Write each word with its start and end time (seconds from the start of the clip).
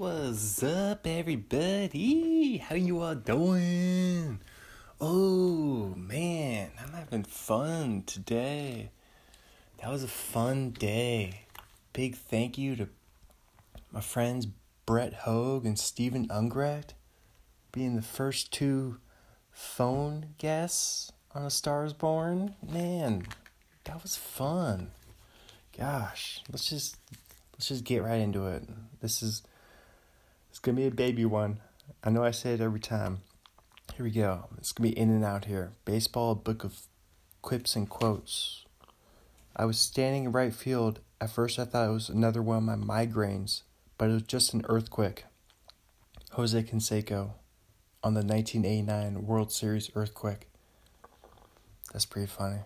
What's 0.00 0.62
up, 0.62 1.06
everybody? 1.06 2.56
How 2.56 2.74
you 2.74 3.02
all 3.02 3.14
doing? 3.14 4.40
Oh 4.98 5.92
man, 5.94 6.70
I'm 6.82 6.94
having 6.94 7.24
fun 7.24 8.04
today. 8.06 8.92
That 9.76 9.90
was 9.90 10.02
a 10.02 10.08
fun 10.08 10.70
day. 10.70 11.42
Big 11.92 12.16
thank 12.16 12.56
you 12.56 12.76
to 12.76 12.88
my 13.92 14.00
friends 14.00 14.46
Brett 14.86 15.12
Hogue 15.12 15.66
and 15.66 15.78
Stephen 15.78 16.28
Ungrecht 16.28 16.94
being 17.70 17.94
the 17.94 18.00
first 18.00 18.54
two 18.54 19.00
phone 19.52 20.28
guests 20.38 21.12
on 21.34 21.44
A 21.44 21.50
Star 21.50 21.84
Is 21.84 21.92
Born. 21.92 22.54
Man, 22.66 23.26
that 23.84 24.02
was 24.02 24.16
fun. 24.16 24.92
Gosh, 25.76 26.40
let's 26.50 26.70
just 26.70 26.96
let's 27.52 27.68
just 27.68 27.84
get 27.84 28.02
right 28.02 28.20
into 28.20 28.46
it. 28.46 28.62
This 29.02 29.22
is 29.22 29.42
gonna 30.60 30.76
be 30.76 30.86
a 30.86 30.90
baby 30.90 31.24
one. 31.24 31.60
I 32.04 32.10
know 32.10 32.24
I 32.24 32.30
say 32.30 32.54
it 32.54 32.60
every 32.60 32.80
time. 32.80 33.20
Here 33.94 34.04
we 34.04 34.10
go. 34.10 34.48
It's 34.58 34.72
gonna 34.72 34.90
be 34.90 34.98
in 34.98 35.10
and 35.10 35.24
out 35.24 35.46
here. 35.46 35.72
Baseball, 35.84 36.34
book 36.34 36.64
of 36.64 36.82
quips 37.42 37.76
and 37.76 37.88
quotes. 37.88 38.64
I 39.56 39.64
was 39.64 39.78
standing 39.78 40.24
in 40.24 40.32
right 40.32 40.54
field. 40.54 41.00
At 41.20 41.30
first, 41.30 41.58
I 41.58 41.64
thought 41.64 41.88
it 41.88 41.92
was 41.92 42.08
another 42.08 42.42
one 42.42 42.68
of 42.68 42.78
my 42.78 43.06
migraines, 43.06 43.62
but 43.98 44.10
it 44.10 44.14
was 44.14 44.22
just 44.22 44.54
an 44.54 44.64
earthquake. 44.68 45.24
Jose 46.32 46.62
Canseco 46.62 47.32
on 48.02 48.14
the 48.14 48.22
1989 48.22 49.26
World 49.26 49.52
Series 49.52 49.90
earthquake. 49.94 50.48
That's 51.92 52.06
pretty 52.06 52.28
funny. 52.28 52.60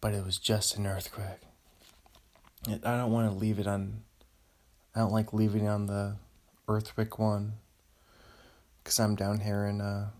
But 0.00 0.14
it 0.14 0.24
was 0.24 0.38
just 0.38 0.76
an 0.76 0.86
earthquake. 0.86 1.40
I 2.68 2.96
don't 2.96 3.10
want 3.10 3.30
to 3.30 3.36
leave 3.36 3.58
it 3.58 3.66
on. 3.66 4.02
I 4.94 5.00
don't 5.00 5.12
like 5.12 5.32
leaving 5.32 5.66
on 5.66 5.86
the 5.86 6.16
earthquake 6.68 7.18
one. 7.18 7.54
Because 8.82 8.98
I'm 9.00 9.16
down 9.16 9.40
here 9.40 9.66
in, 9.66 9.80
uh, 9.80 10.10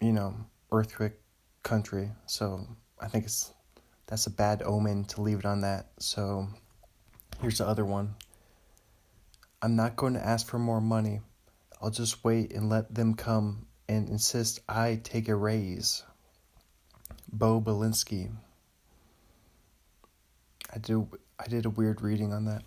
you 0.00 0.12
know, 0.12 0.34
earthquake 0.70 1.14
country. 1.62 2.10
So 2.26 2.66
I 3.00 3.08
think 3.08 3.24
it's 3.24 3.52
that's 4.06 4.26
a 4.26 4.30
bad 4.30 4.62
omen 4.62 5.04
to 5.06 5.22
leave 5.22 5.40
it 5.40 5.44
on 5.44 5.62
that. 5.62 5.86
So 5.98 6.48
here's 7.40 7.58
the 7.58 7.66
other 7.66 7.84
one. 7.84 8.14
I'm 9.62 9.76
not 9.76 9.96
going 9.96 10.14
to 10.14 10.24
ask 10.24 10.46
for 10.46 10.58
more 10.58 10.80
money. 10.80 11.22
I'll 11.80 11.90
just 11.90 12.22
wait 12.22 12.52
and 12.52 12.68
let 12.68 12.94
them 12.94 13.14
come 13.14 13.66
and 13.88 14.08
insist 14.08 14.60
I 14.68 15.00
take 15.02 15.28
a 15.28 15.34
raise. 15.34 16.02
Bo 17.32 17.60
Belinsky. 17.60 18.30
I 20.72 20.78
do 20.78 21.08
I 21.38 21.46
did 21.46 21.66
a 21.66 21.70
weird 21.70 22.00
reading 22.00 22.32
on 22.32 22.44
that. 22.44 22.62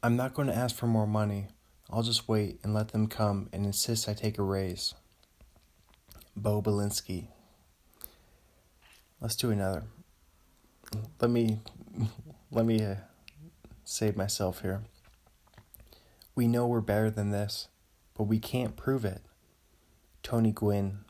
I'm 0.00 0.14
not 0.14 0.32
going 0.32 0.46
to 0.46 0.54
ask 0.54 0.76
for 0.76 0.86
more 0.86 1.08
money. 1.08 1.48
I'll 1.90 2.04
just 2.04 2.28
wait 2.28 2.60
and 2.62 2.72
let 2.72 2.88
them 2.88 3.08
come 3.08 3.48
and 3.52 3.66
insist 3.66 4.08
I 4.08 4.14
take 4.14 4.38
a 4.38 4.42
raise. 4.42 4.94
Bo 6.36 6.62
Belinsky. 6.62 7.28
Let's 9.20 9.34
do 9.34 9.50
another. 9.50 9.84
Let 11.20 11.30
me 11.30 11.58
let 12.52 12.64
me 12.64 12.84
uh, 12.84 12.94
save 13.84 14.16
myself 14.16 14.62
here. 14.62 14.82
We 16.36 16.46
know 16.46 16.68
we're 16.68 16.80
better 16.80 17.10
than 17.10 17.32
this, 17.32 17.66
but 18.16 18.24
we 18.24 18.38
can't 18.38 18.76
prove 18.76 19.04
it. 19.04 19.22
Tony 20.22 20.52
Gwynn 20.52 21.00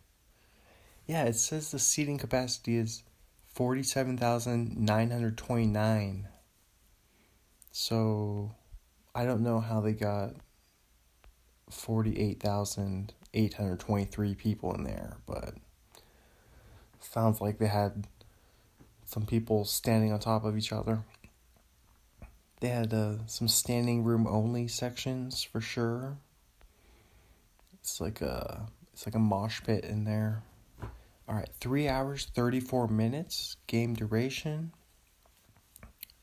Yeah, 1.07 1.27
it 1.27 1.37
says 1.37 1.71
the 1.71 1.79
seating 1.79 2.19
capacity 2.19 2.77
is 2.77 3.05
47,929. 3.55 6.29
So, 7.71 8.51
I 9.15 9.25
don't 9.25 9.43
know 9.43 9.61
how 9.61 9.81
they 9.81 9.93
got 9.93 10.35
48,823 11.71 14.35
people 14.35 14.75
in 14.75 14.85
there, 14.85 15.17
but 15.27 15.55
sounds 17.01 17.41
like 17.41 17.59
they 17.59 17.67
had 17.67 18.07
some 19.05 19.25
people 19.25 19.65
standing 19.65 20.13
on 20.13 20.21
top 20.21 20.45
of 20.45 20.57
each 20.57 20.73
other. 20.73 21.03
They 22.61 22.69
had 22.69 22.93
uh, 22.93 23.27
some 23.27 23.49
standing 23.49 24.05
room 24.05 24.27
only 24.27 24.69
sections 24.69 25.43
for 25.43 25.61
sure. 25.61 26.19
It's 27.75 28.01
like 28.01 28.21
a 28.21 28.67
it's 28.93 29.07
like 29.07 29.15
a 29.15 29.21
mosh 29.21 29.63
pit 29.63 29.85
in 29.85 30.05
there. 30.05 30.43
All 31.29 31.35
right, 31.35 31.49
three 31.61 31.89
hours 31.89 32.27
thirty 32.35 32.61
four 32.61 32.89
minutes 32.89 33.57
game 33.67 33.95
duration. 33.95 34.73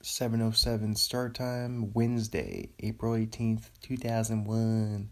Seven 0.02 0.42
oh 0.42 0.52
seven 0.52 0.96
start 0.96 1.34
time. 1.34 1.94
Wednesday, 1.94 2.70
April 2.80 3.16
eighteenth, 3.16 3.72
two 3.82 3.98
thousand 3.98 4.46
one. 4.46 5.10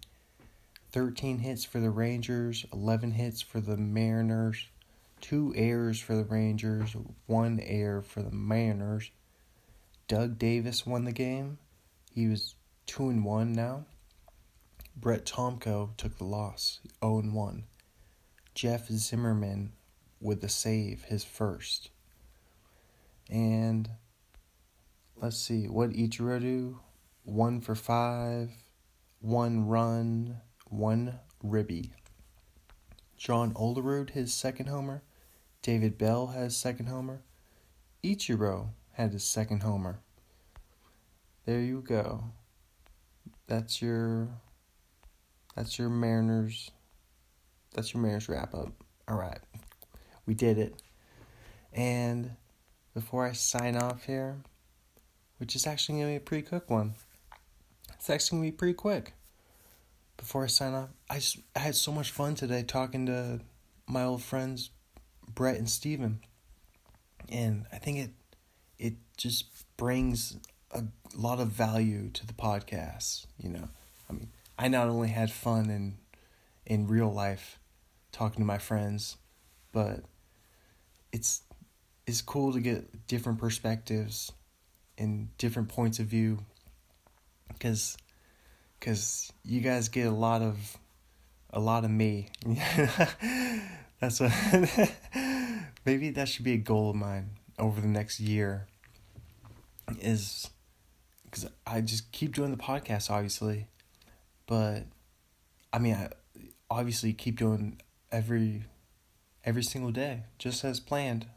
13 0.93 1.39
hits 1.39 1.65
for 1.65 1.79
the 1.79 1.89
Rangers, 1.89 2.67
11 2.71 3.13
hits 3.13 3.41
for 3.41 3.59
the 3.59 3.75
Mariners, 3.75 4.67
2 5.21 5.53
errors 5.57 5.99
for 5.99 6.15
the 6.15 6.23
Rangers, 6.23 6.95
1 7.25 7.59
error 7.61 8.03
for 8.03 8.21
the 8.21 8.31
Mariners. 8.31 9.09
Doug 10.07 10.37
Davis 10.37 10.85
won 10.85 11.05
the 11.05 11.11
game. 11.11 11.57
He 12.13 12.27
was 12.27 12.53
2 12.85 13.09
and 13.09 13.25
1 13.25 13.53
now. 13.53 13.85
Brett 14.95 15.25
Tomko 15.25 15.97
took 15.97 16.19
the 16.19 16.25
loss, 16.25 16.79
0 17.03 17.19
and 17.19 17.33
1. 17.33 17.63
Jeff 18.53 18.87
Zimmerman 18.87 19.73
with 20.21 20.41
the 20.41 20.49
save, 20.49 21.05
his 21.05 21.23
first. 21.23 21.89
And 23.31 23.89
let's 25.15 25.39
see, 25.39 25.67
what 25.67 25.89
Ichiro 25.89 26.39
do? 26.39 26.79
1 27.23 27.61
for 27.61 27.73
5, 27.73 28.51
1 29.21 29.67
run, 29.67 30.41
one 30.73 31.19
ribby. 31.41 31.93
John 33.15 33.53
Olerud 33.53 34.09
his 34.11 34.33
second 34.33 34.67
homer. 34.67 35.03
David 35.61 35.97
Bell 35.97 36.27
has 36.27 36.57
second 36.57 36.87
homer. 36.87 37.21
Ichiro 38.03 38.69
had 38.93 39.13
his 39.13 39.23
second 39.23 39.63
homer. 39.63 39.99
There 41.45 41.61
you 41.61 41.81
go. 41.81 42.25
That's 43.47 43.81
your 43.81 44.29
that's 45.55 45.77
your 45.77 45.89
Mariners 45.89 46.71
that's 47.73 47.93
your 47.93 48.01
Mariners 48.01 48.29
wrap 48.29 48.53
up. 48.53 48.71
All 49.07 49.17
right. 49.17 49.39
We 50.25 50.33
did 50.33 50.57
it. 50.57 50.81
And 51.71 52.31
before 52.93 53.25
I 53.25 53.33
sign 53.33 53.75
off 53.75 54.05
here, 54.05 54.37
which 55.37 55.55
is 55.55 55.67
actually 55.67 55.99
going 55.99 56.07
to 56.07 56.11
be 56.11 56.17
a 56.17 56.19
pretty 56.19 56.47
quick 56.47 56.69
one. 56.69 56.93
It's 57.93 58.09
actually 58.09 58.37
going 58.37 58.49
to 58.49 58.51
be 58.51 58.57
pretty 58.57 58.73
quick. 58.75 59.13
Before 60.17 60.43
I 60.43 60.47
sign 60.47 60.73
off, 60.73 60.89
I 61.09 61.15
just 61.15 61.39
I 61.55 61.59
had 61.59 61.75
so 61.75 61.91
much 61.91 62.11
fun 62.11 62.35
today 62.35 62.63
talking 62.63 63.05
to 63.07 63.41
my 63.87 64.03
old 64.03 64.23
friends 64.23 64.69
Brett 65.33 65.57
and 65.57 65.69
Steven. 65.69 66.19
And 67.29 67.65
I 67.71 67.77
think 67.77 67.97
it 67.97 68.11
it 68.77 68.93
just 69.17 69.45
brings 69.77 70.37
a 70.71 70.83
lot 71.15 71.39
of 71.39 71.49
value 71.49 72.09
to 72.09 72.25
the 72.25 72.33
podcast, 72.33 73.25
you 73.37 73.49
know. 73.49 73.69
I 74.09 74.13
mean, 74.13 74.29
I 74.57 74.67
not 74.67 74.87
only 74.87 75.09
had 75.09 75.31
fun 75.31 75.69
in 75.69 75.97
in 76.65 76.87
real 76.87 77.11
life 77.11 77.59
talking 78.11 78.39
to 78.39 78.45
my 78.45 78.57
friends, 78.57 79.17
but 79.71 80.03
it's 81.11 81.41
it's 82.05 82.21
cool 82.21 82.53
to 82.53 82.59
get 82.59 83.07
different 83.07 83.39
perspectives 83.39 84.31
and 84.97 85.35
different 85.37 85.69
points 85.69 85.99
of 85.99 86.05
view 86.05 86.39
because 87.47 87.97
because 88.83 89.31
you 89.45 89.61
guys 89.61 89.87
get 89.87 90.07
a 90.07 90.11
lot 90.11 90.41
of 90.41 90.77
a 91.51 91.59
lot 91.59 91.85
of 91.85 91.91
me. 91.91 92.27
That's 94.01 94.19
what 94.19 94.33
maybe 95.85 96.09
that 96.09 96.27
should 96.27 96.43
be 96.43 96.53
a 96.53 96.57
goal 96.57 96.89
of 96.89 96.95
mine 96.97 97.29
over 97.57 97.79
the 97.79 97.87
next 97.87 98.19
year 98.19 98.67
is 99.99 100.49
because 101.23 101.45
i 101.67 101.79
just 101.81 102.11
keep 102.11 102.33
doing 102.33 102.51
the 102.51 102.57
podcast 102.57 103.09
obviously. 103.09 103.67
But 104.47 104.83
i 105.71 105.79
mean 105.79 105.95
i 105.95 106.09
obviously 106.69 107.13
keep 107.13 107.37
doing 107.37 107.79
every 108.11 108.65
every 109.45 109.63
single 109.63 109.91
day 109.91 110.23
just 110.37 110.65
as 110.65 110.81
planned. 110.81 111.27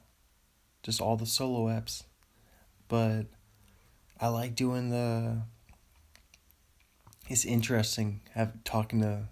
Just 0.83 1.01
all 1.01 1.17
the 1.17 1.27
solo 1.27 1.69
apps 1.69 2.03
but 2.89 3.27
i 4.21 4.29
like 4.29 4.55
doing 4.55 4.91
the 4.91 5.43
it's 7.29 7.45
interesting 7.45 8.21
have 8.35 8.53
talking 8.65 9.01
to 9.01 9.29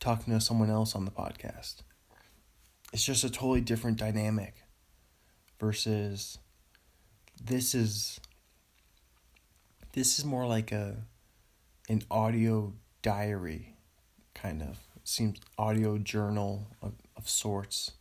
talking 0.00 0.34
to 0.34 0.40
someone 0.40 0.70
else 0.70 0.94
on 0.94 1.04
the 1.04 1.10
podcast. 1.10 1.76
It's 2.92 3.04
just 3.04 3.24
a 3.24 3.30
totally 3.30 3.60
different 3.60 3.96
dynamic 3.96 4.54
versus 5.58 6.38
this 7.42 7.74
is 7.74 8.20
this 9.92 10.18
is 10.18 10.24
more 10.24 10.46
like 10.46 10.72
a 10.72 11.06
an 11.88 12.02
audio 12.10 12.74
diary 13.02 13.76
kind 14.34 14.62
of. 14.62 14.78
Seems 15.06 15.38
audio 15.58 15.98
journal 15.98 16.68
of, 16.80 16.94
of 17.16 17.28
sorts. 17.28 17.92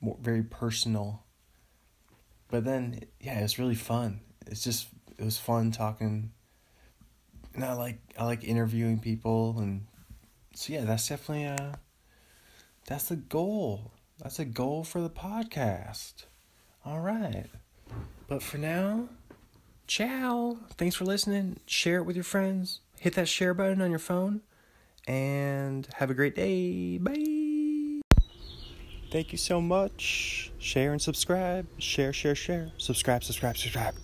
More 0.00 0.18
very 0.20 0.42
personal. 0.42 1.24
But 2.48 2.64
then 2.64 3.00
yeah 3.20 3.40
it's 3.40 3.58
really 3.58 3.74
fun. 3.74 4.20
It's 4.46 4.62
just 4.62 4.88
it 5.18 5.24
was 5.24 5.38
fun 5.38 5.72
talking 5.72 6.32
and 7.58 7.70
i 7.70 7.72
like 7.74 7.98
i 8.18 8.24
like 8.24 8.44
interviewing 8.44 8.98
people 8.98 9.56
and 9.58 9.86
so 10.54 10.72
yeah 10.72 10.84
that's 10.84 11.08
definitely 11.08 11.44
a 11.44 11.78
that's 12.86 13.08
the 13.08 13.16
goal 13.16 13.92
that's 14.22 14.38
a 14.38 14.44
goal 14.44 14.84
for 14.84 15.00
the 15.00 15.10
podcast 15.10 16.24
all 16.84 17.00
right 17.00 17.46
but 18.26 18.42
for 18.42 18.58
now 18.58 19.08
ciao 19.86 20.56
thanks 20.76 20.96
for 20.96 21.04
listening 21.04 21.58
share 21.66 21.98
it 21.98 22.04
with 22.04 22.16
your 22.16 22.24
friends 22.24 22.80
hit 22.98 23.14
that 23.14 23.28
share 23.28 23.54
button 23.54 23.80
on 23.80 23.90
your 23.90 23.98
phone 23.98 24.40
and 25.08 25.88
have 25.94 26.10
a 26.10 26.14
great 26.14 26.36
day. 26.36 26.98
Bye. 26.98 28.02
Thank 29.10 29.32
you 29.32 29.38
so 29.38 29.60
much. 29.60 30.52
Share 30.58 30.92
and 30.92 31.00
subscribe. 31.00 31.66
Share, 31.78 32.12
share, 32.12 32.34
share. 32.34 32.70
Subscribe, 32.76 33.24
subscribe, 33.24 33.56
subscribe. 33.56 33.94